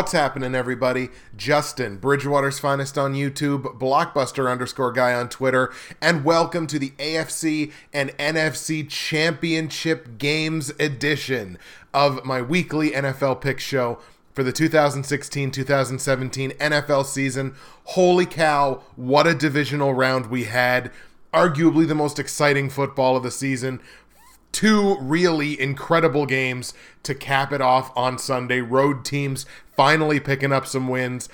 [0.00, 1.10] What's happening, everybody?
[1.36, 5.70] Justin, Bridgewater's finest on YouTube, Blockbuster underscore guy on Twitter,
[6.00, 11.58] and welcome to the AFC and NFC Championship Games edition
[11.92, 13.98] of my weekly NFL pick show
[14.32, 17.54] for the 2016 2017 NFL season.
[17.84, 20.90] Holy cow, what a divisional round we had!
[21.34, 23.82] Arguably the most exciting football of the season
[24.52, 28.60] two really incredible games to cap it off on Sunday.
[28.60, 29.46] Road teams
[29.80, 31.26] finally picking up some wins.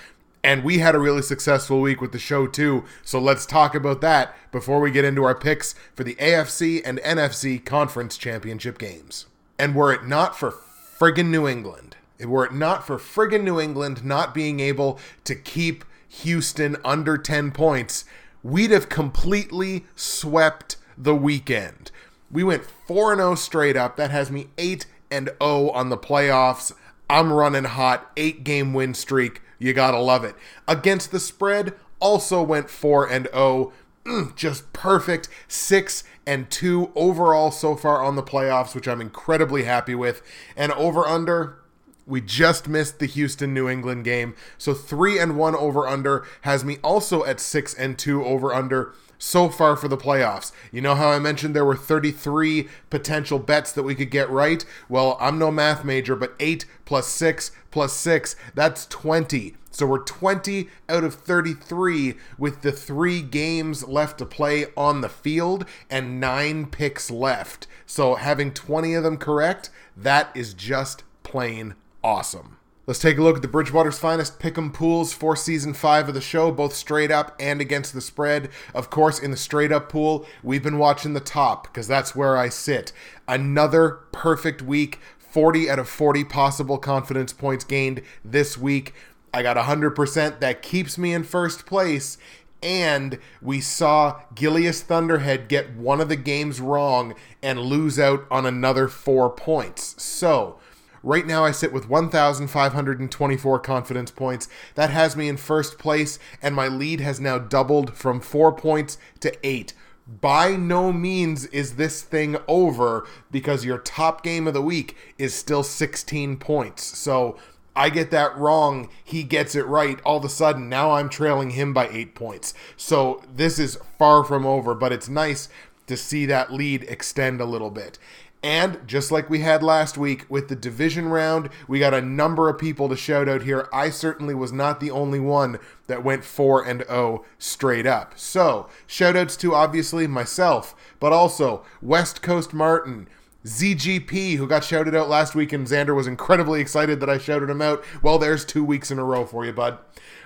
[0.44, 2.84] And we had a really successful week with the show, too.
[3.02, 7.00] So let's talk about that before we get into our picks for the AFC and
[7.00, 9.26] NFC Conference Championship games.
[9.58, 14.04] And were it not for friggin' New England, were it not for friggin' New England
[14.04, 18.04] not being able to keep Houston under 10 points,
[18.44, 21.90] we'd have completely swept the weekend.
[22.30, 23.96] We went 4 0 straight up.
[23.96, 26.72] That has me 8 and 0 on the playoffs.
[27.08, 28.10] I'm running hot.
[28.16, 29.42] Eight game win streak.
[29.58, 30.34] You gotta love it.
[30.66, 33.72] Against the spread, also went 4 and 0.
[34.04, 35.28] Mm, just perfect.
[35.48, 40.22] 6 and 2 overall so far on the playoffs, which I'm incredibly happy with.
[40.56, 41.58] And over under,
[42.06, 44.34] we just missed the Houston New England game.
[44.58, 48.92] So 3 and 1 over under has me also at 6 and 2 over under
[49.18, 50.52] so far for the playoffs.
[50.72, 54.64] You know how I mentioned there were 33 potential bets that we could get right?
[54.88, 59.54] Well, I'm no math major, but 8 plus 6 plus 6, that's 20.
[59.70, 65.10] So we're 20 out of 33 with the three games left to play on the
[65.10, 67.66] field and nine picks left.
[67.84, 72.56] So having 20 of them correct, that is just plain awesome.
[72.86, 76.20] Let's take a look at the Bridgewater's finest pick'em pools for season five of the
[76.20, 78.48] show, both straight up and against the spread.
[78.72, 82.36] Of course, in the straight up pool, we've been watching the top because that's where
[82.36, 82.92] I sit.
[83.26, 88.94] Another perfect week, 40 out of 40 possible confidence points gained this week.
[89.34, 90.38] I got 100%.
[90.38, 92.18] That keeps me in first place.
[92.62, 98.46] And we saw Gilius Thunderhead get one of the games wrong and lose out on
[98.46, 100.00] another four points.
[100.00, 100.60] So,
[101.06, 104.48] Right now, I sit with 1,524 confidence points.
[104.74, 108.98] That has me in first place, and my lead has now doubled from four points
[109.20, 109.72] to eight.
[110.08, 115.32] By no means is this thing over because your top game of the week is
[115.32, 116.82] still 16 points.
[116.82, 117.38] So
[117.76, 118.88] I get that wrong.
[119.04, 120.00] He gets it right.
[120.02, 122.52] All of a sudden, now I'm trailing him by eight points.
[122.76, 125.48] So this is far from over, but it's nice
[125.86, 127.96] to see that lead extend a little bit.
[128.42, 132.48] And just like we had last week with the division round, we got a number
[132.48, 133.68] of people to shout out here.
[133.72, 138.18] I certainly was not the only one that went 4 and 0 straight up.
[138.18, 143.08] So, shout outs to obviously myself, but also West Coast Martin,
[143.44, 147.48] ZGP, who got shouted out last week, and Xander was incredibly excited that I shouted
[147.48, 147.84] him out.
[148.02, 149.78] Well, there's two weeks in a row for you, bud.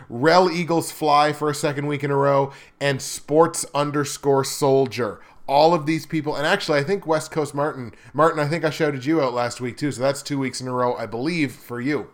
[0.08, 5.20] Rel Eagles Fly for a second week in a row, and Sports underscore Soldier
[5.50, 8.70] all of these people, and actually, I think West Coast Martin, Martin, I think I
[8.70, 11.52] shouted you out last week too, so that's two weeks in a row, I believe,
[11.52, 12.08] for you.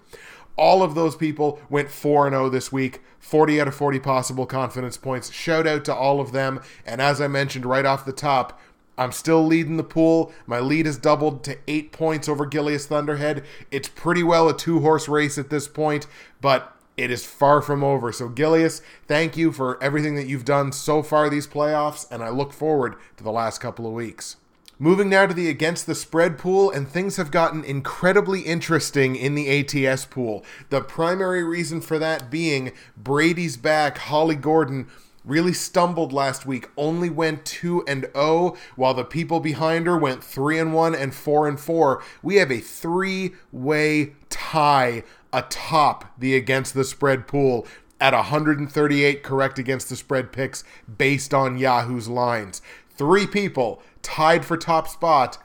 [0.57, 4.97] All of those people went 4 0 this week, 40 out of 40 possible confidence
[4.97, 5.31] points.
[5.31, 6.63] Shout out to all of them.
[6.87, 8.59] And as I mentioned right off the top,
[8.97, 10.33] I'm still leading the pool.
[10.47, 13.45] My lead has doubled to eight points over Gilius Thunderhead.
[13.71, 16.07] It's pretty well a two horse race at this point,
[16.41, 18.11] but it is far from over.
[18.13, 22.31] So, Gilius, thank you for everything that you've done so far these playoffs, and I
[22.31, 24.37] look forward to the last couple of weeks.
[24.79, 29.35] Moving now to the against the spread pool, and things have gotten incredibly interesting in
[29.35, 30.45] the ATS pool.
[30.69, 34.89] The primary reason for that being Brady's back, Holly Gordon
[35.27, 40.23] really stumbled last week only went 2 and 0 while the people behind her went
[40.23, 46.75] 3 and 1 and 4 and 4 we have a three-way tie atop the against
[46.75, 47.67] the spread pool
[48.01, 50.65] at 138 correct against the spread picks
[50.99, 52.61] based on Yahoo's lines.
[52.91, 55.39] Three people tied for top spot,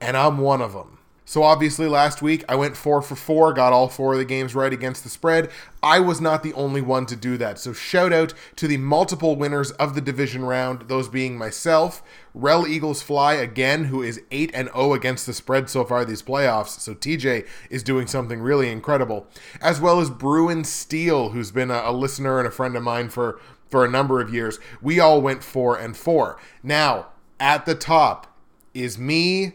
[0.00, 0.98] and I'm one of them.
[1.28, 4.54] So obviously, last week I went four for four, got all four of the games
[4.54, 5.50] right against the spread.
[5.82, 7.58] I was not the only one to do that.
[7.58, 12.00] So shout out to the multiple winners of the division round, those being myself,
[12.32, 16.22] Rel Eagles Fly again, who is 8 and 0 against the spread so far these
[16.22, 16.78] playoffs.
[16.78, 19.26] So TJ is doing something really incredible,
[19.60, 23.08] as well as Bruin Steel, who's been a, a listener and a friend of mine
[23.08, 24.60] for for a number of years.
[24.80, 26.38] We all went 4 and 4.
[26.62, 27.08] Now,
[27.40, 28.38] at the top
[28.74, 29.54] is me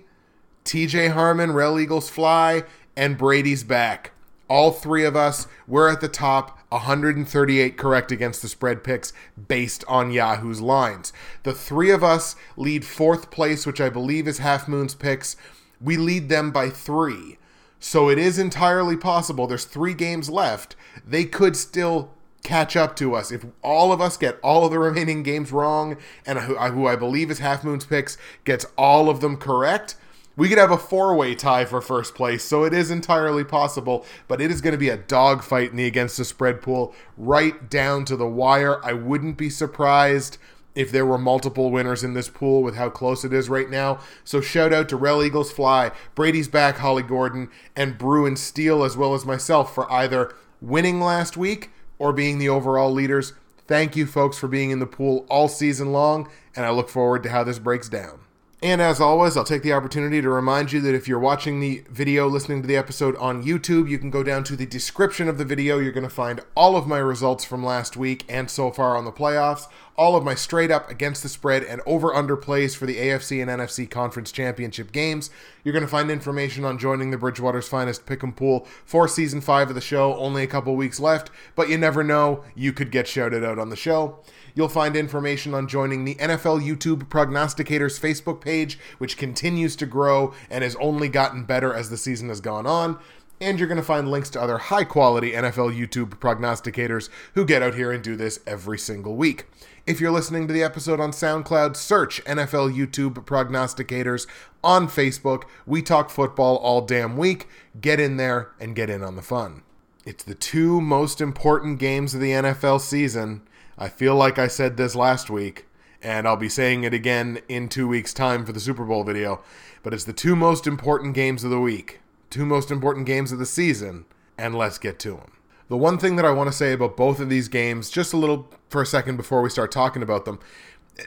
[0.66, 2.64] TJ Harmon, Rel Eagles Fly,
[2.96, 4.12] and Brady's back.
[4.48, 9.14] All three of us, we're at the top, 138 correct against the spread picks
[9.48, 11.14] based on Yahoo's lines.
[11.44, 15.36] The three of us lead fourth place, which I believe is Half Moon's picks.
[15.80, 17.38] We lead them by three.
[17.80, 19.48] So it is entirely possible.
[19.48, 20.76] There's three games left.
[21.06, 22.12] They could still
[22.44, 25.98] catch up to us if all of us get all of the remaining games wrong,
[26.26, 29.96] and who I believe is Half Moon's picks gets all of them correct.
[30.38, 34.06] We could have a four way tie for first place, so it is entirely possible,
[34.28, 37.70] but it is going to be a dogfight in the against the spread pool right
[37.70, 38.84] down to the wire.
[38.86, 40.38] I wouldn't be surprised
[40.74, 44.00] if there were multiple winners in this pool with how close it is right now.
[44.24, 48.96] So shout out to Rel Eagles Fly, Brady's Back, Holly Gordon, and Bruin Steel, as
[48.96, 53.34] well as myself for either winning last week or being the overall leaders.
[53.68, 57.24] Thank you, folks, for being in the pool all season long, and I look forward
[57.24, 58.22] to how this breaks down.
[58.64, 61.84] And as always, I'll take the opportunity to remind you that if you're watching the
[61.90, 65.40] video, listening to the episode on YouTube, you can go down to the description of
[65.40, 65.80] the video.
[65.80, 69.04] You're going to find all of my results from last week and so far on
[69.04, 69.66] the playoffs,
[70.02, 73.40] all of my straight up against the spread and over under plays for the AFC
[73.40, 75.30] and NFC Conference Championship games.
[75.64, 79.70] You're going to find information on joining the Bridgewater's Finest Pick'em Pool for season five
[79.70, 80.16] of the show.
[80.16, 82.44] Only a couple weeks left, but you never know.
[82.56, 84.18] You could get shouted out on the show.
[84.56, 90.34] You'll find information on joining the NFL YouTube Prognosticators Facebook page, which continues to grow
[90.50, 92.98] and has only gotten better as the season has gone on.
[93.42, 97.64] And you're going to find links to other high quality NFL YouTube prognosticators who get
[97.64, 99.48] out here and do this every single week.
[99.88, 104.28] If you're listening to the episode on SoundCloud, search NFL YouTube prognosticators
[104.64, 105.44] on Facebook.
[105.66, 107.48] We talk football all damn week.
[107.82, 109.64] Get in there and get in on the fun.
[110.06, 113.42] It's the two most important games of the NFL season
[113.78, 115.66] I feel like I said this last week,
[116.04, 119.42] and I'll be saying it again in two weeks' time for the Super Bowl video,
[119.82, 122.01] but it's the two most important games of the week,
[122.32, 124.06] two most important games of the season,
[124.38, 125.34] and let's get to them.
[125.70, 128.18] The one thing that I want to say about both of these games, just a
[128.18, 130.40] little for a second before we start talking about them,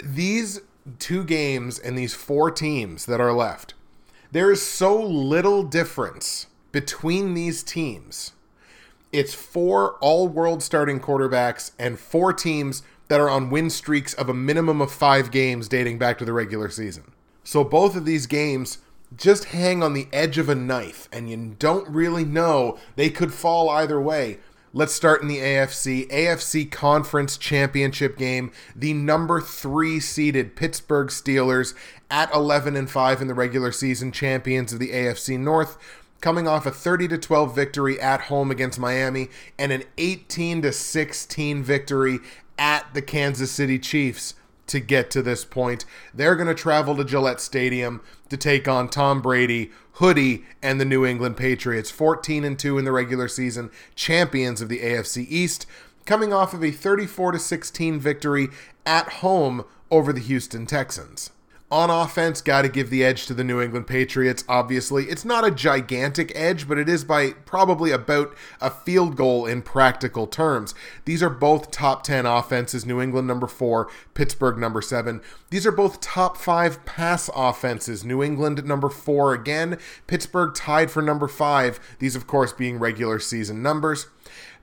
[0.02, 0.60] these
[1.00, 3.74] two games and these four teams that are left,
[4.30, 8.32] there is so little difference between these teams
[9.14, 14.28] it's four all world starting quarterbacks and four teams that are on win streaks of
[14.28, 17.12] a minimum of five games dating back to the regular season.
[17.44, 18.78] So both of these games
[19.16, 22.78] just hang on the edge of a knife, and you don't really know.
[22.96, 24.38] They could fall either way.
[24.72, 26.08] Let's start in the AFC.
[26.08, 28.50] AFC Conference Championship game.
[28.74, 31.74] The number three seeded Pittsburgh Steelers
[32.10, 35.78] at 11 and 5 in the regular season, champions of the AFC North
[36.20, 39.28] coming off a 30 to 12 victory at home against Miami
[39.58, 42.18] and an 18 to 16 victory
[42.58, 44.32] at the Kansas City Chiefs
[44.66, 45.84] to get to this point.
[46.12, 50.84] They're going to travel to Gillette Stadium to take on Tom Brady, Hoodie, and the
[50.84, 55.66] New England Patriots, 14 and 2 in the regular season, champions of the AFC East,
[56.04, 58.48] coming off of a 34 to 16 victory
[58.84, 61.30] at home over the Houston Texans.
[61.70, 65.04] On offense, got to give the edge to the New England Patriots, obviously.
[65.04, 69.62] It's not a gigantic edge, but it is by probably about a field goal in
[69.62, 70.74] practical terms.
[71.06, 75.22] These are both top 10 offenses New England number four, Pittsburgh number seven.
[75.50, 81.00] These are both top five pass offenses New England number four again, Pittsburgh tied for
[81.00, 81.80] number five.
[81.98, 84.06] These, of course, being regular season numbers.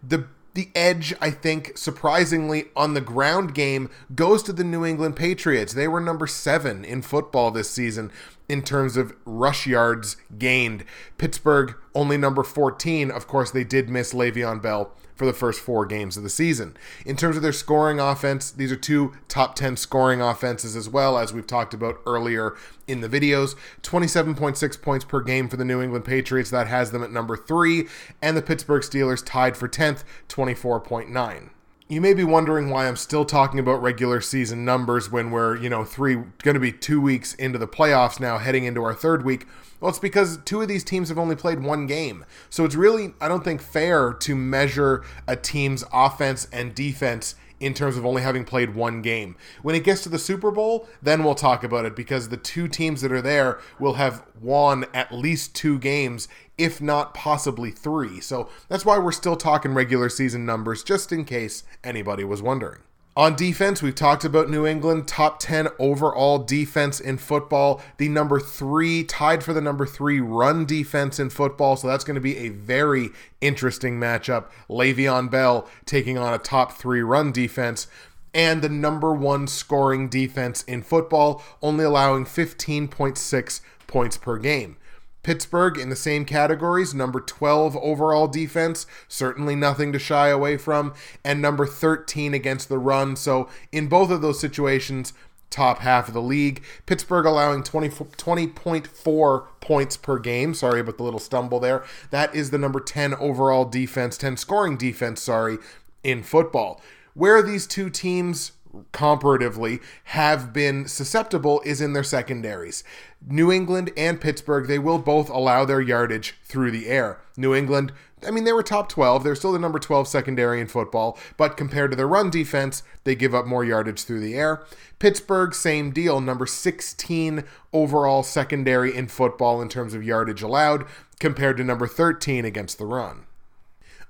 [0.07, 5.15] The the edge, I think, surprisingly, on the ground game goes to the New England
[5.15, 5.73] Patriots.
[5.73, 8.11] They were number seven in football this season
[8.49, 10.83] in terms of rush yards gained.
[11.17, 13.09] Pittsburgh only number 14.
[13.09, 16.75] Of course, they did miss Le'Veon Bell for the first four games of the season.
[17.05, 21.15] In terms of their scoring offense, these are two top 10 scoring offenses as well,
[21.15, 22.55] as we've talked about earlier
[22.87, 23.55] in the videos.
[23.83, 26.49] 27.6 points per game for the New England Patriots.
[26.49, 27.87] That has them at number three.
[28.19, 31.51] And the Pittsburgh Steelers tied for 10th, 24.9
[31.87, 35.69] you may be wondering why I'm still talking about regular season numbers when we're, you
[35.69, 39.25] know, three, going to be two weeks into the playoffs now, heading into our third
[39.25, 39.45] week.
[39.81, 42.23] Well, it's because two of these teams have only played one game.
[42.49, 47.73] So it's really, I don't think, fair to measure a team's offense and defense in
[47.73, 49.35] terms of only having played one game.
[49.61, 52.67] When it gets to the Super Bowl, then we'll talk about it because the two
[52.67, 58.19] teams that are there will have won at least two games, if not possibly three.
[58.19, 62.79] So that's why we're still talking regular season numbers, just in case anybody was wondering.
[63.17, 68.39] On defense, we've talked about New England, top 10 overall defense in football, the number
[68.39, 71.75] three, tied for the number three run defense in football.
[71.75, 73.09] So that's going to be a very
[73.41, 74.45] interesting matchup.
[74.69, 77.87] Le'Veon Bell taking on a top three run defense
[78.33, 84.77] and the number one scoring defense in football, only allowing 15.6 points per game.
[85.23, 90.93] Pittsburgh in the same categories, number 12 overall defense, certainly nothing to shy away from,
[91.23, 93.15] and number 13 against the run.
[93.15, 95.13] So, in both of those situations,
[95.51, 96.63] top half of the league.
[96.87, 100.53] Pittsburgh allowing 20, 20.4 points per game.
[100.55, 101.83] Sorry about the little stumble there.
[102.09, 105.57] That is the number 10 overall defense, 10 scoring defense, sorry,
[106.03, 106.81] in football.
[107.13, 108.53] Where these two teams
[108.91, 112.83] comparatively have been susceptible is in their secondaries.
[113.25, 117.19] New England and Pittsburgh, they will both allow their yardage through the air.
[117.37, 117.91] New England,
[118.25, 119.23] I mean, they were top 12.
[119.23, 123.15] They're still the number 12 secondary in football, but compared to their run defense, they
[123.15, 124.63] give up more yardage through the air.
[124.99, 130.85] Pittsburgh, same deal, number 16 overall secondary in football in terms of yardage allowed,
[131.19, 133.25] compared to number 13 against the run.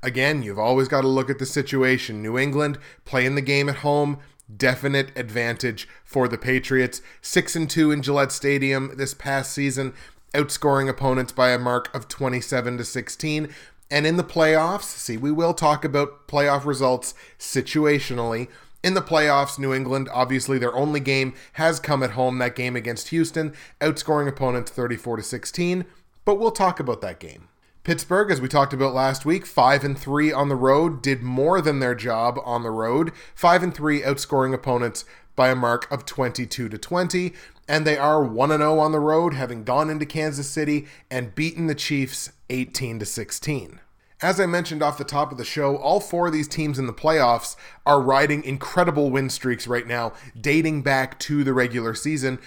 [0.04, 2.24] Again, you've always got to look at the situation.
[2.24, 4.18] New England playing the game at home,
[4.58, 7.02] definite advantage for the Patriots.
[7.22, 9.94] 6 and 2 in Gillette Stadium this past season,
[10.34, 13.50] outscoring opponents by a mark of 27 to 16.
[13.90, 18.48] And in the playoffs, see, we will talk about playoff results situationally.
[18.84, 22.76] In the playoffs, New England, obviously their only game has come at home, that game
[22.76, 25.86] against Houston, outscoring opponents 34 to 16,
[26.26, 27.50] but we'll talk about that game.
[27.84, 31.62] Pittsburgh, as we talked about last week, 5 and 3 on the road, did more
[31.62, 33.12] than their job on the road.
[33.34, 35.04] 5 and 3 outscoring opponents
[35.36, 37.34] by a mark of 22 to 20,
[37.68, 41.34] and they are 1 and 0 on the road, having gone into Kansas City and
[41.34, 43.80] beaten the Chiefs 18 to 16.
[44.22, 46.86] As I mentioned off the top of the show, all four of these teams in
[46.86, 47.56] the playoffs
[47.88, 52.38] are riding incredible win streaks right now, dating back to the regular season,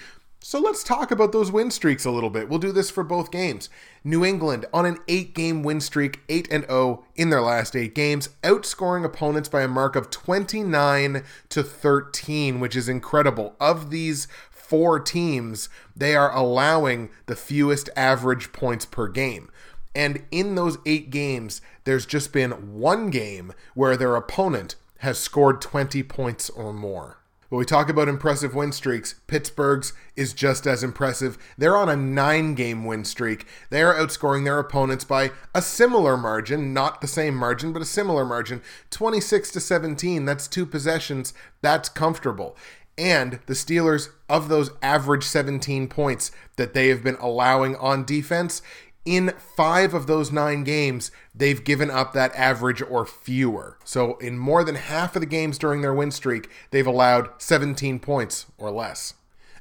[0.45, 2.47] so let's talk about those win streaks a little bit.
[2.47, 3.67] We'll do this for both games.
[4.03, 8.29] New England on an 8-game win streak, 8 and 0 in their last 8 games,
[8.43, 13.55] outscoring opponents by a mark of 29 to 13, which is incredible.
[13.59, 19.49] Of these four teams, they are allowing the fewest average points per game.
[19.95, 25.59] And in those 8 games, there's just been one game where their opponent has scored
[25.59, 27.17] 20 points or more.
[27.49, 31.37] When we talk about impressive win streaks, Pittsburgh's is just as impressive.
[31.57, 33.45] They're on a nine game win streak.
[33.69, 37.85] They are outscoring their opponents by a similar margin, not the same margin, but a
[37.85, 40.25] similar margin 26 to 17.
[40.25, 41.33] That's two possessions.
[41.61, 42.57] That's comfortable.
[42.97, 48.61] And the Steelers, of those average 17 points that they have been allowing on defense,
[49.05, 53.77] in five of those nine games, they've given up that average or fewer.
[53.83, 57.99] So, in more than half of the games during their win streak, they've allowed 17
[57.99, 59.13] points or less.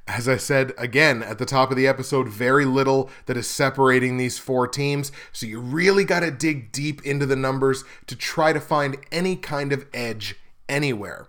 [0.06, 4.16] As I said again at the top of the episode, very little that is separating
[4.16, 5.12] these four teams.
[5.32, 9.36] So, you really got to dig deep into the numbers to try to find any
[9.36, 10.36] kind of edge
[10.70, 11.28] anywhere.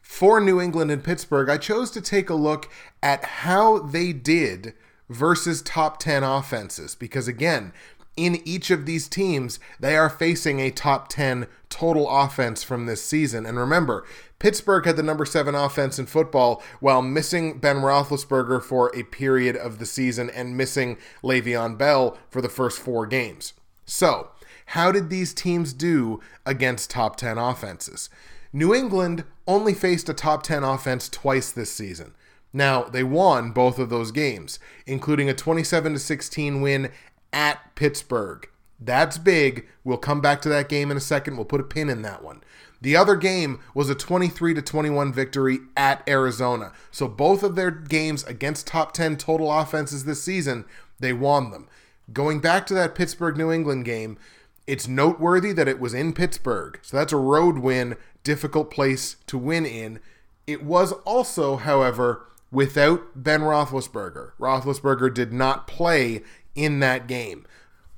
[0.00, 2.70] For New England and Pittsburgh, I chose to take a look
[3.02, 4.74] at how they did
[5.12, 6.94] versus top 10 offenses.
[6.94, 7.72] Because again,
[8.16, 13.02] in each of these teams, they are facing a top 10 total offense from this
[13.02, 13.46] season.
[13.46, 14.04] And remember,
[14.38, 19.56] Pittsburgh had the number seven offense in football while missing Ben Roethlisberger for a period
[19.56, 23.54] of the season and missing Le'Veon Bell for the first four games.
[23.86, 24.30] So,
[24.66, 28.10] how did these teams do against top 10 offenses?
[28.52, 32.14] New England only faced a top 10 offense twice this season.
[32.52, 36.90] Now, they won both of those games, including a 27 16 win
[37.32, 38.48] at Pittsburgh.
[38.78, 39.66] That's big.
[39.84, 41.36] We'll come back to that game in a second.
[41.36, 42.42] We'll put a pin in that one.
[42.80, 46.72] The other game was a 23 21 victory at Arizona.
[46.90, 50.64] So both of their games against top 10 total offenses this season,
[50.98, 51.68] they won them.
[52.12, 54.18] Going back to that Pittsburgh New England game,
[54.66, 56.78] it's noteworthy that it was in Pittsburgh.
[56.82, 60.00] So that's a road win, difficult place to win in.
[60.48, 64.32] It was also, however, without Ben Roethlisberger.
[64.38, 66.22] Roethlisberger did not play
[66.54, 67.44] in that game.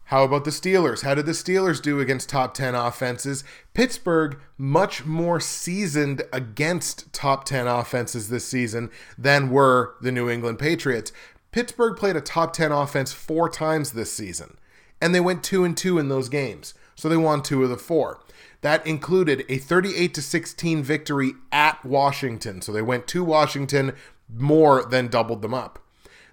[0.08, 1.02] How about the Steelers?
[1.02, 3.42] How did the Steelers do against top 10 offenses?
[3.72, 10.58] Pittsburgh, much more seasoned against top 10 offenses this season than were the New England
[10.58, 11.10] Patriots.
[11.52, 14.56] Pittsburgh played a top 10 offense four times this season,
[15.00, 16.74] and they went 2 and 2 in those games.
[16.94, 18.20] So they won two of the four.
[18.60, 22.62] That included a 38 to 16 victory at Washington.
[22.62, 23.92] So they went to Washington,
[24.36, 25.78] more than doubled them up.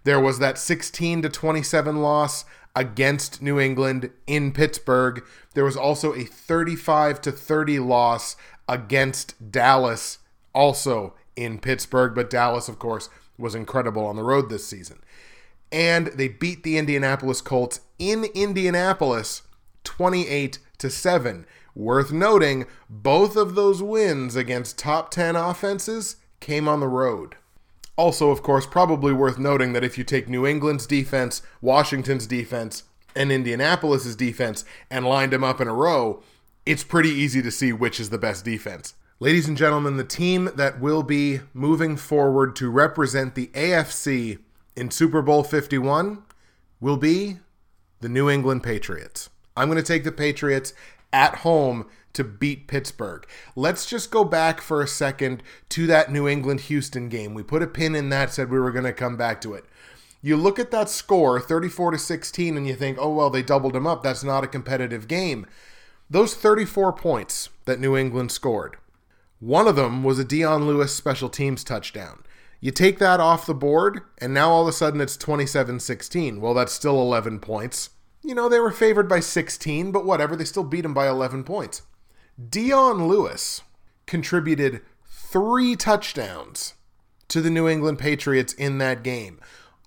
[0.03, 5.23] There was that 16 to 27 loss against New England in Pittsburgh.
[5.53, 8.35] There was also a 35 to 30 loss
[8.67, 10.19] against Dallas
[10.53, 14.99] also in Pittsburgh, but Dallas of course was incredible on the road this season.
[15.71, 19.43] And they beat the Indianapolis Colts in Indianapolis
[19.83, 21.45] 28 to 7.
[21.73, 27.35] Worth noting, both of those wins against top 10 offenses came on the road.
[27.97, 32.83] Also, of course, probably worth noting that if you take New England's defense, Washington's defense,
[33.15, 36.21] and Indianapolis's defense and lined them up in a row,
[36.65, 38.93] it's pretty easy to see which is the best defense.
[39.19, 44.39] Ladies and gentlemen, the team that will be moving forward to represent the AFC
[44.75, 46.23] in Super Bowl 51
[46.79, 47.37] will be
[47.99, 49.29] the New England Patriots.
[49.55, 50.73] I'm going to take the Patriots
[51.13, 53.25] at home to beat Pittsburgh.
[53.55, 57.33] Let's just go back for a second to that New England Houston game.
[57.33, 59.65] We put a pin in that, said we were going to come back to it.
[60.21, 63.73] You look at that score, 34 to 16, and you think, oh, well, they doubled
[63.73, 64.03] them up.
[64.03, 65.47] That's not a competitive game.
[66.09, 68.77] Those 34 points that New England scored,
[69.39, 72.23] one of them was a Dion Lewis special teams touchdown.
[72.59, 76.39] You take that off the board, and now all of a sudden it's 27 16.
[76.39, 77.89] Well, that's still 11 points.
[78.23, 81.43] You know, they were favored by 16, but whatever, they still beat them by 11
[81.43, 81.81] points.
[82.49, 83.61] Dion Lewis
[84.05, 86.75] contributed three touchdowns
[87.27, 89.39] to the New England Patriots in that game.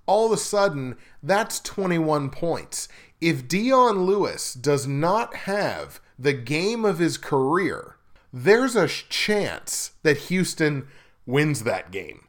[0.07, 2.89] All of a sudden, that's 21 points.
[3.21, 7.97] If Dion Lewis does not have the game of his career,
[8.33, 10.89] there's a chance that Houston
[11.27, 12.27] wins that game.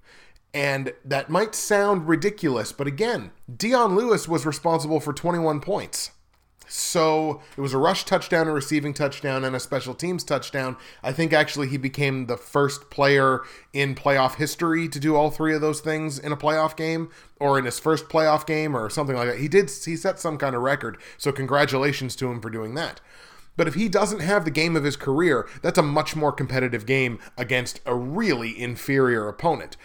[0.55, 6.11] And that might sound ridiculous, but again, Dion Lewis was responsible for 21 points.
[6.65, 10.77] So it was a rush touchdown, a receiving touchdown, and a special teams touchdown.
[11.03, 13.41] I think actually he became the first player
[13.73, 17.59] in playoff history to do all three of those things in a playoff game or
[17.59, 19.39] in his first playoff game or something like that.
[19.39, 20.97] He did, he set some kind of record.
[21.17, 23.01] So congratulations to him for doing that.
[23.57, 26.85] But if he doesn't have the game of his career, that's a much more competitive
[26.85, 29.75] game against a really inferior opponent.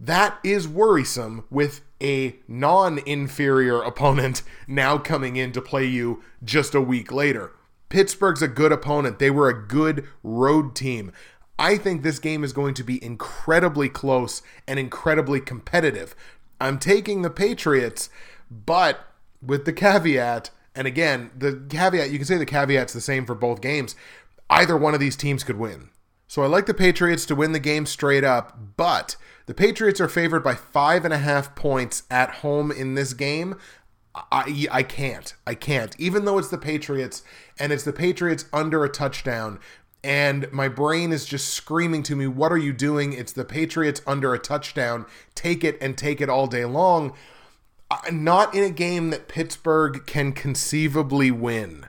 [0.00, 6.74] That is worrisome with a non inferior opponent now coming in to play you just
[6.74, 7.52] a week later.
[7.90, 9.18] Pittsburgh's a good opponent.
[9.18, 11.12] They were a good road team.
[11.58, 16.14] I think this game is going to be incredibly close and incredibly competitive.
[16.60, 18.08] I'm taking the Patriots,
[18.50, 19.00] but
[19.42, 23.34] with the caveat and again, the caveat, you can say the caveat's the same for
[23.34, 23.96] both games.
[24.48, 25.90] Either one of these teams could win.
[26.30, 29.16] So I like the Patriots to win the game straight up, but
[29.46, 33.56] the Patriots are favored by five and a half points at home in this game.
[34.14, 35.34] I, I can't.
[35.44, 35.96] I can't.
[35.98, 37.24] Even though it's the Patriots
[37.58, 39.58] and it's the Patriots under a touchdown,
[40.04, 43.12] and my brain is just screaming to me, What are you doing?
[43.12, 45.06] It's the Patriots under a touchdown.
[45.34, 47.12] Take it and take it all day long
[48.12, 51.86] not in a game that Pittsburgh can conceivably win.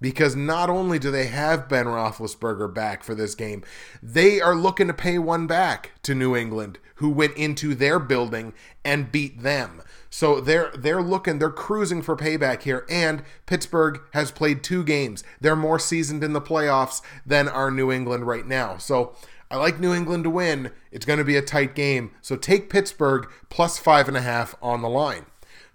[0.00, 3.64] Because not only do they have Ben Roethlisberger back for this game,
[4.02, 8.52] they are looking to pay one back to New England, who went into their building
[8.84, 9.82] and beat them.
[10.10, 12.86] So they're they're looking, they're cruising for payback here.
[12.88, 15.24] And Pittsburgh has played two games.
[15.40, 18.76] They're more seasoned in the playoffs than are New England right now.
[18.76, 19.14] So
[19.50, 20.72] I like New England to win.
[20.90, 22.10] It's going to be a tight game.
[22.20, 25.26] So take Pittsburgh plus five and a half on the line.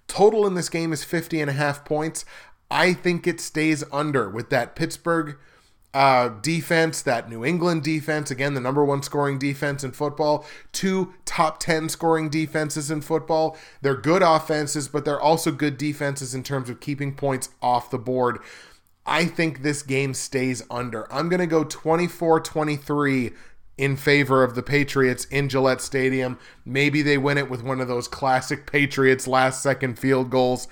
[0.07, 2.25] Total in this game is 50 and a half points.
[2.71, 5.37] I think it stays under with that Pittsburgh
[5.93, 11.13] uh, defense, that New England defense, again, the number one scoring defense in football, two
[11.25, 13.57] top 10 scoring defenses in football.
[13.81, 17.97] They're good offenses, but they're also good defenses in terms of keeping points off the
[17.97, 18.39] board.
[19.05, 21.11] I think this game stays under.
[21.11, 23.31] I'm going to go 24 23
[23.77, 26.37] in favor of the Patriots in Gillette Stadium.
[26.63, 30.67] Maybe they win it with one of those classic Patriots last second field goals.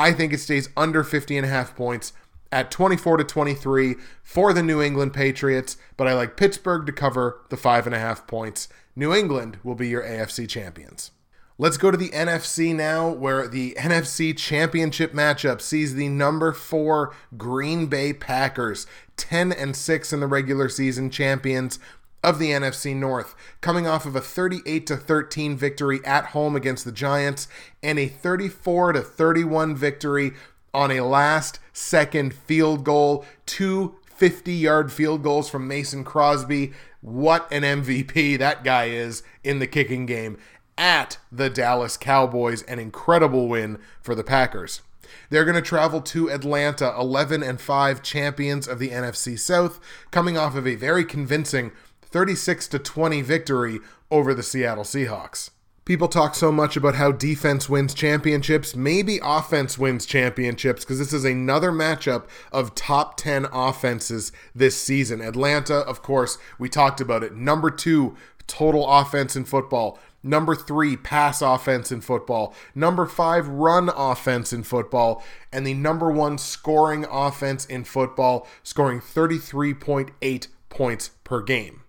[0.00, 2.14] I think it stays under 50 and a half points
[2.50, 7.42] at 24 to 23 for the New England Patriots, but I like Pittsburgh to cover
[7.50, 8.68] the five and a half points.
[8.96, 11.10] New England will be your AFC champions.
[11.58, 17.14] Let's go to the NFC now, where the NFC Championship matchup sees the number four
[17.36, 18.86] Green Bay Packers,
[19.18, 21.78] 10 and 6 in the regular season champions,
[22.22, 26.84] of the NFC North, coming off of a 38 to 13 victory at home against
[26.84, 27.48] the Giants
[27.82, 30.32] and a 34 to 31 victory
[30.72, 36.72] on a last second field goal, two 50 yard field goals from Mason Crosby.
[37.00, 40.36] What an MVP that guy is in the kicking game
[40.76, 42.62] at the Dallas Cowboys.
[42.64, 44.82] An incredible win for the Packers.
[45.30, 49.80] They're going to travel to Atlanta, 11 and 5 champions of the NFC South,
[50.10, 51.72] coming off of a very convincing
[52.10, 53.78] 36 to 20 victory
[54.10, 55.50] over the Seattle Seahawks.
[55.84, 58.76] People talk so much about how defense wins championships.
[58.76, 65.20] Maybe offense wins championships because this is another matchup of top 10 offenses this season.
[65.20, 67.34] Atlanta, of course, we talked about it.
[67.34, 69.98] Number two, total offense in football.
[70.22, 72.54] Number three, pass offense in football.
[72.74, 75.24] Number five, run offense in football.
[75.50, 81.79] And the number one scoring offense in football, scoring 33.8 points per game.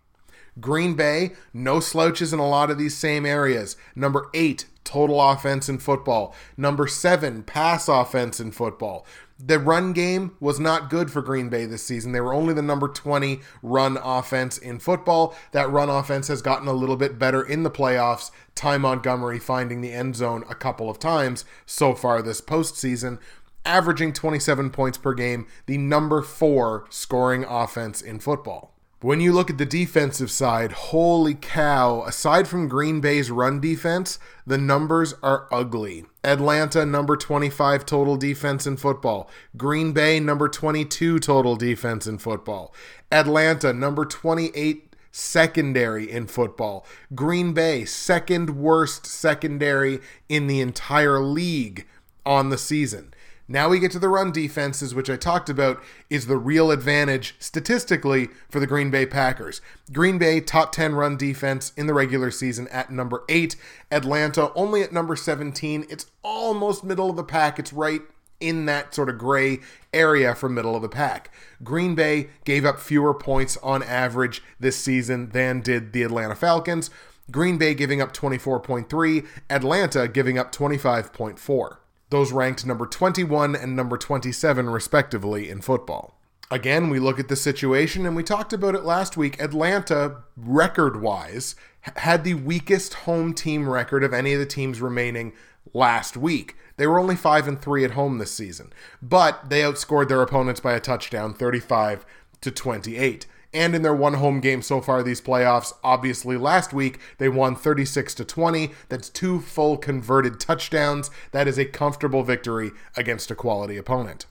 [0.62, 3.76] Green Bay, no slouches in a lot of these same areas.
[3.95, 6.36] Number eight, total offense in football.
[6.56, 9.06] Number seven, pass offense in football.
[9.43, 12.12] The run game was not good for Green Bay this season.
[12.12, 15.36] They were only the number 20 run offense in football.
[15.52, 18.30] That run offense has gotten a little bit better in the playoffs.
[18.54, 23.17] Ty Montgomery finding the end zone a couple of times so far this postseason,
[23.65, 28.76] averaging 27 points per game, the number four scoring offense in football.
[29.04, 34.20] When you look at the defensive side, holy cow, aside from Green Bay's run defense,
[34.46, 36.06] the numbers are ugly.
[36.24, 39.28] Atlanta, number 25 total defense in football.
[39.58, 42.76] Green Bay, number 22 total defense in football.
[43.12, 46.86] Atlanta, number 28 secondary in football.
[47.16, 51.88] Green Bay, second worst secondary in the entire league
[52.24, 53.16] on the season.
[53.52, 57.36] Now we get to the run defenses, which I talked about is the real advantage
[57.38, 59.60] statistically for the Green Bay Packers.
[59.92, 63.58] Green Bay, top 10 run defense in the regular season at number 8.
[63.92, 65.86] Atlanta, only at number 17.
[65.90, 67.60] It's almost middle of the pack.
[67.60, 68.00] It's right
[68.40, 69.60] in that sort of gray
[69.94, 71.30] area for middle of the pack.
[71.62, 76.90] Green Bay gave up fewer points on average this season than did the Atlanta Falcons.
[77.30, 81.81] Green Bay giving up 24.3, Atlanta giving up 25.4.
[82.12, 86.19] Those ranked number 21 and number 27, respectively, in football.
[86.52, 89.41] Again, we look at the situation, and we talked about it last week.
[89.41, 91.56] Atlanta, record wise,
[91.95, 95.32] had the weakest home team record of any of the teams remaining
[95.74, 96.58] last week.
[96.76, 100.60] They were only 5 and 3 at home this season, but they outscored their opponents
[100.60, 102.06] by a touchdown 35
[102.41, 105.74] to 28 and in their one home game so far these playoffs.
[105.84, 108.72] Obviously, last week they won 36 to 20.
[108.90, 111.10] That's two full converted touchdowns.
[111.32, 114.26] That is a comfortable victory against a quality opponent.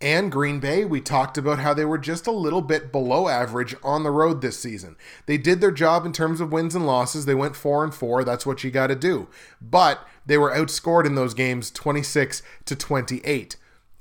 [0.00, 3.74] And Green Bay, we talked about how they were just a little bit below average
[3.82, 4.96] on the road this season.
[5.26, 7.24] They did their job in terms of wins and losses.
[7.24, 8.24] They went 4 and 4.
[8.24, 9.28] That's what you got to do.
[9.62, 13.56] But they were outscored in those games 26 to 28.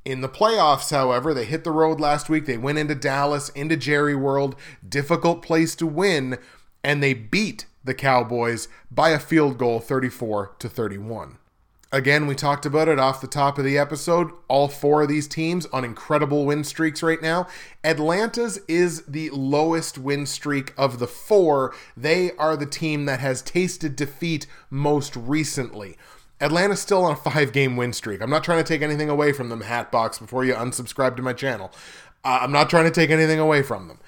[0.06, 2.46] In the playoffs, however, they hit the road last week.
[2.46, 4.56] They went into Dallas, into Jerry World,
[4.88, 6.38] difficult place to win,
[6.84, 11.38] and they beat the Cowboys by a field goal 34 to 31.
[11.94, 14.32] Again, we talked about it off the top of the episode.
[14.48, 17.48] All four of these teams on incredible win streaks right now.
[17.84, 21.72] Atlanta's is the lowest win streak of the four.
[21.96, 25.96] They are the team that has tasted defeat most recently.
[26.42, 28.22] Atlanta's still on a five game win streak.
[28.22, 31.34] I'm not trying to take anything away from them, Hatbox, before you unsubscribe to my
[31.34, 31.72] channel.
[32.24, 34.00] Uh, I'm not trying to take anything away from them.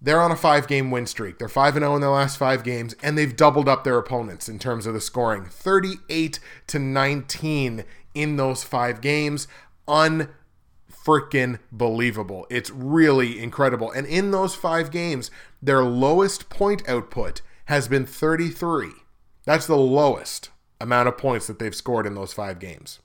[0.00, 1.38] They're on a five game win streak.
[1.38, 4.58] They're 5 0 in their last five games, and they've doubled up their opponents in
[4.58, 9.48] terms of the scoring 38 to 19 in those five games.
[9.88, 12.46] Unfreaking believable.
[12.50, 13.90] It's really incredible.
[13.90, 15.30] And in those five games,
[15.62, 18.90] their lowest point output has been 33.
[19.46, 20.50] That's the lowest
[20.84, 23.00] amount of points that they've scored in those five games.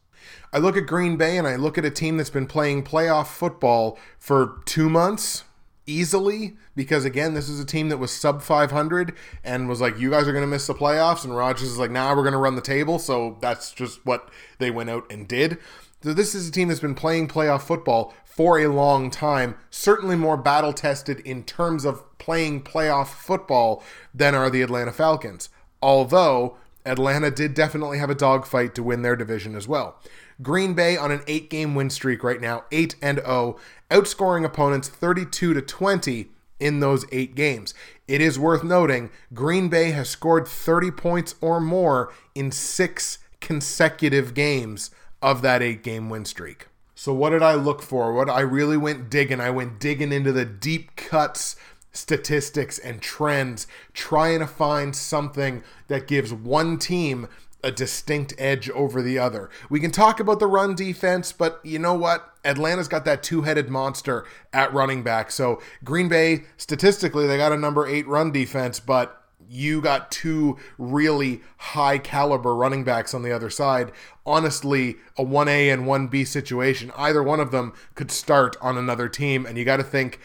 [0.51, 3.27] I look at Green Bay and I look at a team that's been playing playoff
[3.27, 5.45] football for two months
[5.87, 9.11] easily because again this is a team that was sub 500
[9.43, 11.89] and was like you guys are going to miss the playoffs and Rodgers is like
[11.89, 12.99] nah we're going to run the table.
[12.99, 15.57] So that's just what they went out and did.
[16.03, 20.15] So this is a team that's been playing playoff football for a long time certainly
[20.15, 25.49] more battle tested in terms of playing playoff football than are the Atlanta Falcons.
[25.81, 29.99] Although Atlanta did definitely have a dogfight to win their division as well.
[30.41, 33.57] Green Bay on an 8-game win streak right now, 8 and 0,
[33.91, 37.73] outscoring opponents 32 to 20 in those 8 games.
[38.07, 44.33] It is worth noting Green Bay has scored 30 points or more in 6 consecutive
[44.33, 46.67] games of that 8-game win streak.
[46.95, 48.13] So what did I look for?
[48.13, 49.39] What I really went digging.
[49.39, 51.55] I went digging into the deep cuts
[51.91, 57.27] statistics and trends, trying to find something that gives one team
[57.63, 59.49] a distinct edge over the other.
[59.69, 62.33] We can talk about the run defense, but you know what?
[62.45, 65.29] Atlanta's got that two headed monster at running back.
[65.29, 70.57] So, Green Bay, statistically, they got a number eight run defense, but you got two
[70.77, 73.91] really high caliber running backs on the other side.
[74.25, 79.47] Honestly, a 1A and 1B situation, either one of them could start on another team.
[79.47, 80.19] And you got to think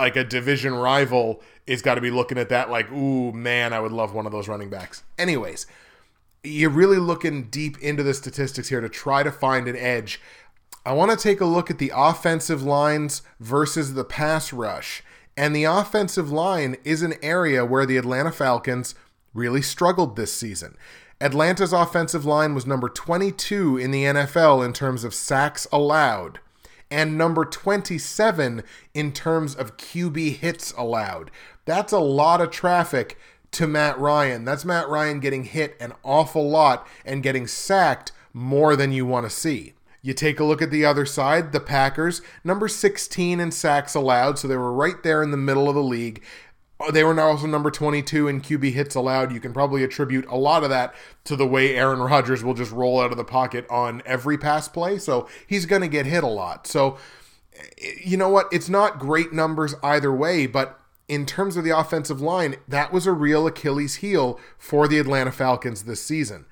[0.00, 3.80] like a division rival is got to be looking at that like, ooh, man, I
[3.80, 5.02] would love one of those running backs.
[5.18, 5.66] Anyways,
[6.42, 10.18] you're really looking deep into the statistics here to try to find an edge.
[10.86, 15.02] I want to take a look at the offensive lines versus the pass rush.
[15.36, 18.94] And the offensive line is an area where the Atlanta Falcons
[19.34, 20.78] really struggled this season.
[21.20, 26.40] Atlanta's offensive line was number 22 in the NFL in terms of sacks allowed
[26.90, 28.62] and number 27
[28.94, 31.30] in terms of QB hits allowed.
[31.64, 33.18] That's a lot of traffic
[33.52, 34.44] to Matt Ryan.
[34.44, 39.26] That's Matt Ryan getting hit an awful lot and getting sacked more than you want
[39.26, 39.74] to see.
[40.02, 44.38] You take a look at the other side, the Packers, number 16 in sacks allowed,
[44.38, 46.22] so they were right there in the middle of the league.
[46.80, 49.32] Uh, They were now also number 22 in QB hits allowed.
[49.32, 52.72] You can probably attribute a lot of that to the way Aaron Rodgers will just
[52.72, 54.98] roll out of the pocket on every pass play.
[54.98, 56.66] So he's going to get hit a lot.
[56.66, 56.98] So,
[58.02, 58.46] you know what?
[58.50, 63.06] It's not great numbers either way, but in terms of the offensive line, that was
[63.06, 66.46] a real Achilles heel for the Atlanta Falcons this season.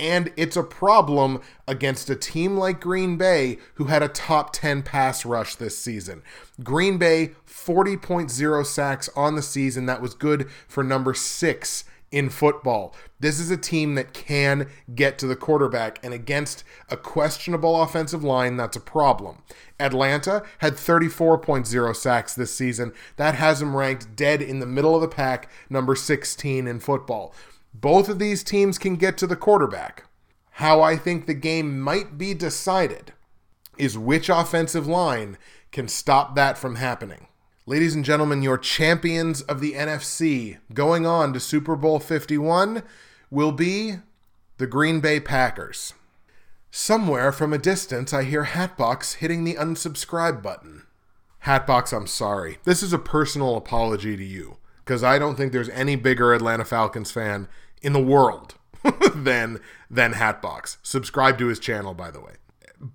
[0.00, 4.82] And it's a problem against a team like Green Bay, who had a top 10
[4.82, 6.22] pass rush this season.
[6.64, 9.84] Green Bay, 40.0 sacks on the season.
[9.84, 12.94] That was good for number six in football.
[13.20, 18.24] This is a team that can get to the quarterback, and against a questionable offensive
[18.24, 19.42] line, that's a problem.
[19.78, 22.92] Atlanta had 34.0 sacks this season.
[23.16, 27.34] That has them ranked dead in the middle of the pack, number 16 in football.
[27.72, 30.04] Both of these teams can get to the quarterback.
[30.52, 33.12] How I think the game might be decided
[33.78, 35.38] is which offensive line
[35.72, 37.28] can stop that from happening.
[37.66, 42.82] Ladies and gentlemen, your champions of the NFC going on to Super Bowl 51
[43.30, 43.96] will be
[44.58, 45.94] the Green Bay Packers.
[46.70, 50.82] Somewhere from a distance, I hear Hatbox hitting the unsubscribe button.
[51.40, 52.58] Hatbox, I'm sorry.
[52.64, 54.58] This is a personal apology to you
[54.90, 57.46] because I don't think there's any bigger Atlanta Falcons fan
[57.80, 58.56] in the world
[59.14, 60.78] than than Hatbox.
[60.82, 62.32] Subscribe to his channel, by the way.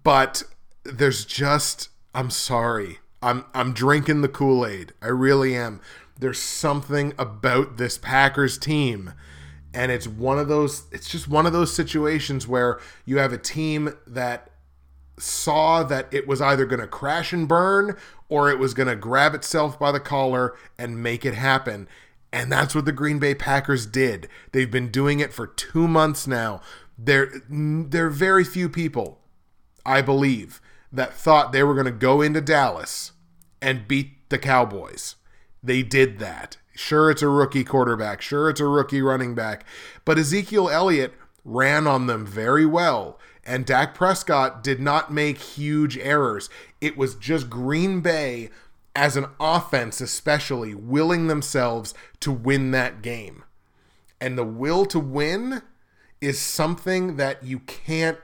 [0.04, 0.44] But
[0.84, 3.00] there's just I'm sorry.
[3.22, 4.92] I'm I'm drinking the Kool-Aid.
[5.02, 5.80] I really am.
[6.20, 9.14] There's something about this Packers team
[9.74, 13.38] and it's one of those it's just one of those situations where you have a
[13.38, 14.50] team that
[15.18, 17.96] saw that it was either going to crash and burn
[18.28, 21.88] or it was going to grab itself by the collar and make it happen.
[22.34, 24.28] And that's what the Green Bay Packers did.
[24.52, 26.62] They've been doing it for 2 months now.
[26.98, 29.20] There there are very few people
[29.86, 33.12] I believe that thought they were going to go into Dallas
[33.62, 35.16] and beat the Cowboys.
[35.62, 36.58] They did that.
[36.74, 38.22] Sure, it's a rookie quarterback.
[38.22, 39.66] Sure, it's a rookie running back.
[40.04, 43.20] But Ezekiel Elliott ran on them very well.
[43.46, 46.50] And Dak Prescott did not make huge errors.
[46.82, 48.50] It was just Green Bay,
[48.96, 53.44] as an offense especially, willing themselves to win that game.
[54.20, 55.62] And the will to win
[56.22, 58.18] is something that you can't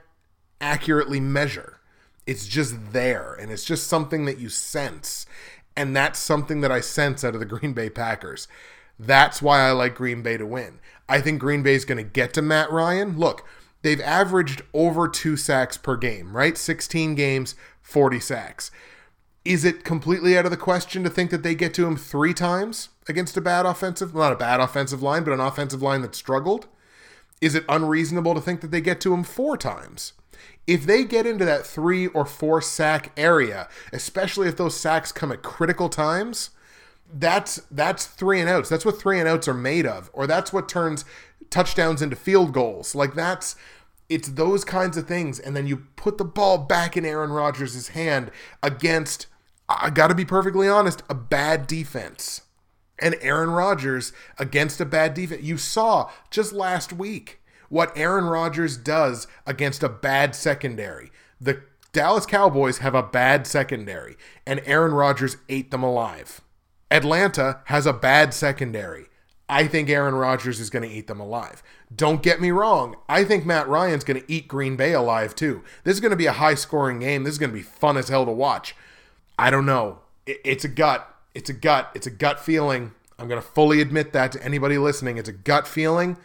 [0.60, 1.78] accurately measure.
[2.26, 5.26] It's just there, and it's just something that you sense.
[5.76, 8.48] And that's something that I sense out of the Green Bay Packers.
[8.98, 10.80] That's why I like Green Bay to win.
[11.08, 13.18] I think Green Bay is going to get to Matt Ryan.
[13.18, 13.46] Look,
[13.82, 16.56] they've averaged over two sacks per game, right?
[16.56, 18.70] 16 games, 40 sacks.
[19.44, 22.32] Is it completely out of the question to think that they get to him three
[22.32, 26.14] times against a bad offensive, not a bad offensive line, but an offensive line that
[26.14, 26.68] struggled?
[27.40, 30.12] Is it unreasonable to think that they get to him four times?
[30.66, 35.32] if they get into that three or four sack area, especially if those sacks come
[35.32, 36.50] at critical times,
[37.12, 38.68] that's that's three and outs.
[38.68, 41.04] That's what three and outs are made of, or that's what turns
[41.50, 42.94] touchdowns into field goals.
[42.94, 43.56] Like that's
[44.08, 47.88] it's those kinds of things, and then you put the ball back in Aaron Rodgers'
[47.88, 48.30] hand
[48.62, 49.26] against.
[49.68, 52.42] I got to be perfectly honest, a bad defense.
[52.98, 55.42] And Aaron Rodgers against a bad defense.
[55.42, 61.10] You saw just last week what Aaron Rodgers does against a bad secondary.
[61.40, 61.62] The
[61.92, 66.42] Dallas Cowboys have a bad secondary, and Aaron Rodgers ate them alive.
[66.92, 69.06] Atlanta has a bad secondary.
[69.48, 71.62] I think Aaron Rodgers is going to eat them alive.
[71.94, 72.96] Don't get me wrong.
[73.08, 75.64] I think Matt Ryan's going to eat Green Bay alive too.
[75.84, 77.24] This is going to be a high scoring game.
[77.24, 78.76] This is going to be fun as hell to watch.
[79.38, 80.00] I don't know.
[80.26, 81.08] It's a gut.
[81.34, 81.90] It's a gut.
[81.94, 82.92] It's a gut feeling.
[83.18, 85.16] I'm going to fully admit that to anybody listening.
[85.16, 86.18] It's a gut feeling.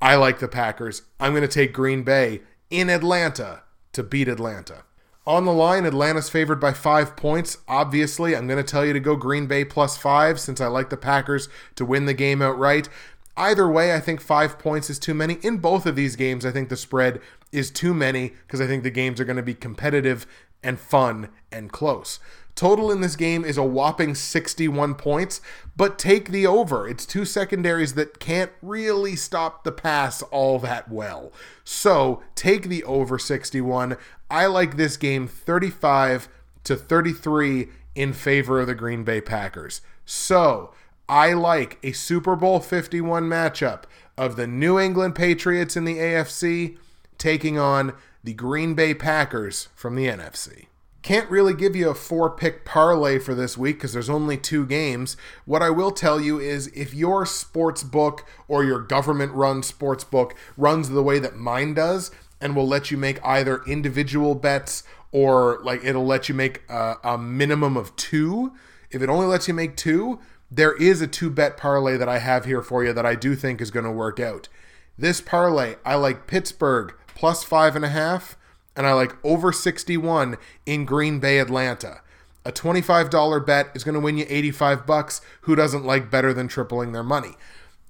[0.00, 1.02] I like the Packers.
[1.20, 4.84] I'm going to take Green Bay in Atlanta to beat Atlanta.
[5.26, 7.56] On the line, Atlanta's favored by five points.
[7.66, 10.90] Obviously, I'm going to tell you to go Green Bay plus five since I like
[10.90, 12.90] the Packers to win the game outright.
[13.34, 15.38] Either way, I think five points is too many.
[15.42, 17.20] In both of these games, I think the spread
[17.52, 20.26] is too many because I think the games are going to be competitive
[20.62, 22.20] and fun and close.
[22.54, 25.40] Total in this game is a whopping 61 points,
[25.76, 26.88] but take the over.
[26.88, 31.32] It's two secondaries that can't really stop the pass all that well.
[31.64, 33.96] So take the over 61.
[34.30, 36.28] I like this game 35
[36.64, 39.80] to 33 in favor of the Green Bay Packers.
[40.04, 40.72] So
[41.08, 43.84] I like a Super Bowl 51 matchup
[44.16, 46.78] of the New England Patriots in the AFC
[47.18, 50.66] taking on the Green Bay Packers from the NFC.
[51.04, 54.64] Can't really give you a four pick parlay for this week because there's only two
[54.64, 55.18] games.
[55.44, 60.02] What I will tell you is if your sports book or your government run sports
[60.02, 64.82] book runs the way that mine does, and will let you make either individual bets
[65.12, 68.54] or like it'll let you make a, a minimum of two.
[68.90, 72.18] If it only lets you make two, there is a two bet parlay that I
[72.18, 74.48] have here for you that I do think is going to work out.
[74.96, 78.38] This parlay, I like Pittsburgh plus five and a half,
[78.76, 82.00] and I like over 61 in Green Bay, Atlanta.
[82.44, 85.20] A $25 bet is going to win you 85 bucks.
[85.42, 87.36] Who doesn't like better than tripling their money?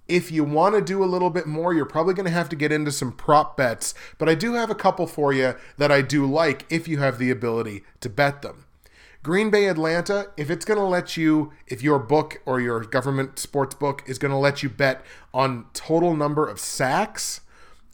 [0.07, 2.57] If you want to do a little bit more, you're probably going to have to
[2.57, 6.03] get into some prop bets, but I do have a couple for you that I
[6.03, 8.67] do like if you have the ability to bet them.
[9.23, 13.39] Green Bay Atlanta, if it's going to let you, if your book or your government
[13.39, 17.41] sports book is going to let you bet on total number of sacks,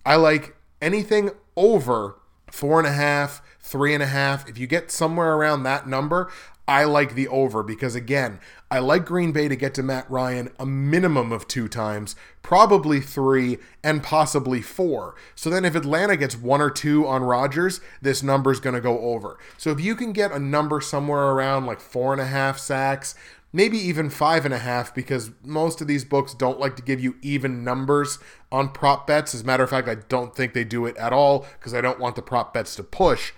[0.04, 2.16] I like anything over
[2.50, 4.48] four and a half, three and a half.
[4.48, 6.30] If you get somewhere around that number,
[6.66, 8.38] I like the over because, again,
[8.70, 13.00] I like Green Bay to get to Matt Ryan a minimum of two times, probably
[13.00, 15.16] three, and possibly four.
[15.34, 18.80] So then if Atlanta gets one or two on Rodgers, this number is going to
[18.80, 19.36] go over.
[19.58, 23.16] So if you can get a number somewhere around like four and a half sacks,
[23.52, 27.00] maybe even five and a half, because most of these books don't like to give
[27.00, 28.18] you even numbers
[28.52, 29.34] on prop bets.
[29.34, 31.80] As a matter of fact, I don't think they do it at all because I
[31.80, 33.32] don't want the prop bets to push.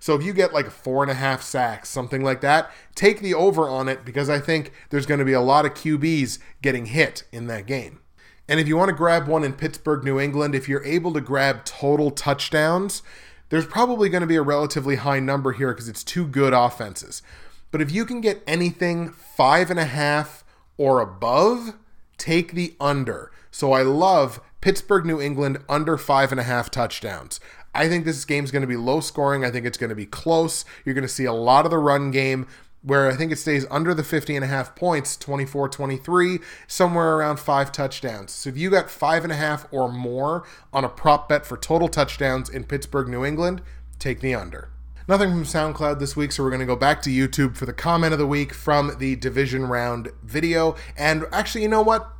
[0.00, 3.34] So if you get like four and a half sacks, something like that, take the
[3.34, 6.86] over on it because I think there's going to be a lot of QBs getting
[6.86, 8.00] hit in that game.
[8.48, 11.20] And if you want to grab one in Pittsburgh, New England, if you're able to
[11.20, 13.02] grab total touchdowns,
[13.50, 17.22] there's probably going to be a relatively high number here because it's two good offenses.
[17.70, 20.44] But if you can get anything five and a half
[20.76, 21.74] or above,
[22.16, 23.30] take the under.
[23.50, 27.40] So I love Pittsburgh, New England under five and a half touchdowns.
[27.74, 29.44] I think this game's going to be low scoring.
[29.44, 30.64] I think it's going to be close.
[30.84, 32.46] You're going to see a lot of the run game
[32.82, 37.16] where I think it stays under the 50 and a half points, 24 23, somewhere
[37.16, 38.32] around five touchdowns.
[38.32, 41.56] So if you got five and a half or more on a prop bet for
[41.56, 43.62] total touchdowns in Pittsburgh, New England,
[43.98, 44.70] take the under.
[45.08, 47.72] Nothing from SoundCloud this week, so we're going to go back to YouTube for the
[47.72, 50.76] comment of the week from the division round video.
[50.98, 52.12] And actually, you know what?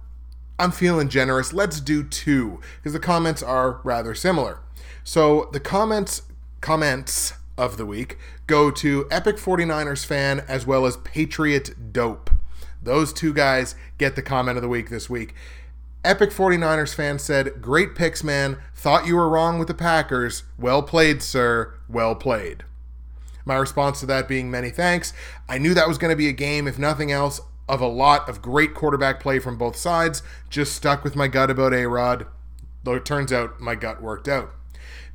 [0.58, 1.52] I'm feeling generous.
[1.52, 4.60] Let's do two because the comments are rather similar.
[5.04, 6.22] So the comments
[6.62, 12.30] comments of the week go to Epic 49ers fan as well as Patriot Dope.
[12.82, 15.34] Those two guys get the comment of the week this week.
[16.04, 18.56] Epic 49ers fan said, Great picks, man.
[18.74, 20.44] Thought you were wrong with the Packers.
[20.58, 21.74] Well played, sir.
[21.86, 22.64] Well played.
[23.48, 25.14] My response to that being many thanks.
[25.48, 28.28] I knew that was going to be a game, if nothing else, of a lot
[28.28, 30.22] of great quarterback play from both sides.
[30.50, 32.26] Just stuck with my gut about A Rod.
[32.84, 34.50] Though it turns out my gut worked out.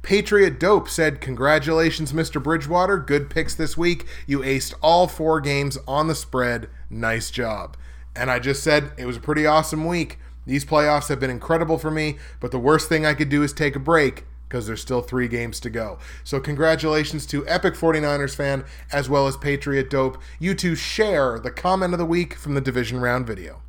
[0.01, 2.41] Patriot Dope said, Congratulations, Mr.
[2.41, 2.97] Bridgewater.
[2.97, 4.07] Good picks this week.
[4.25, 6.69] You aced all four games on the spread.
[6.89, 7.77] Nice job.
[8.15, 10.17] And I just said it was a pretty awesome week.
[10.47, 13.53] These playoffs have been incredible for me, but the worst thing I could do is
[13.53, 15.97] take a break because there's still three games to go.
[16.23, 20.19] So, congratulations to Epic 49ers fan as well as Patriot Dope.
[20.37, 23.63] You two share the comment of the week from the division round video.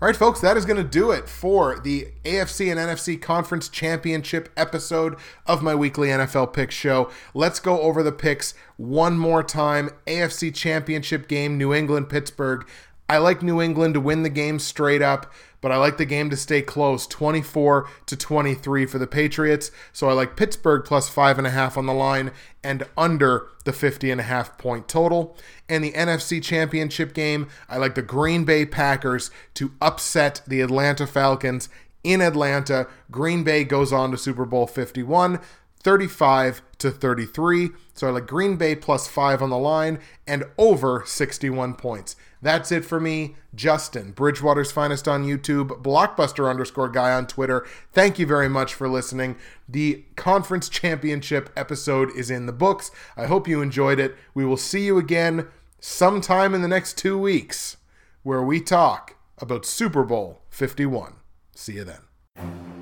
[0.00, 3.68] All right, folks, that is going to do it for the AFC and NFC Conference
[3.68, 7.10] Championship episode of my weekly NFL Picks show.
[7.34, 9.90] Let's go over the picks one more time.
[10.06, 12.64] AFC Championship game, New England, Pittsburgh.
[13.08, 16.30] I like New England to win the game straight up, but I like the game
[16.30, 19.70] to stay close, 24 to 23 for the Patriots.
[19.92, 22.30] So I like Pittsburgh plus five and a half on the line
[22.62, 25.36] and under the 50 and a half point total.
[25.68, 31.06] And the NFC Championship game, I like the Green Bay Packers to upset the Atlanta
[31.06, 31.68] Falcons
[32.04, 32.86] in Atlanta.
[33.10, 35.40] Green Bay goes on to Super Bowl 51.
[35.82, 37.70] 35 to 33.
[37.94, 42.16] So I like Green Bay plus 5 on the line and over 61 points.
[42.40, 47.66] That's it for me, Justin, Bridgewater's finest on YouTube, blockbuster underscore guy on Twitter.
[47.92, 49.36] Thank you very much for listening.
[49.68, 52.92] The conference championship episode is in the books.
[53.16, 54.16] I hope you enjoyed it.
[54.34, 55.48] We will see you again
[55.80, 57.76] sometime in the next two weeks
[58.22, 61.14] where we talk about Super Bowl 51.
[61.54, 62.77] See you then.